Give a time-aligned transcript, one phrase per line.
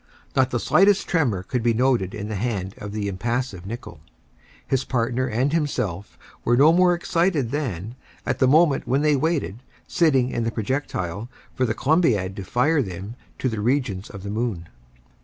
[0.35, 3.99] Not the slightest tremor could be noted in the hand of the impassive Nicholl.
[4.65, 7.93] His partner and himself were no more excited than,
[8.25, 12.81] at the moment when they waited, sitting in the projectile, for the Columbiad to fire
[12.81, 14.69] them to the regions of the moon.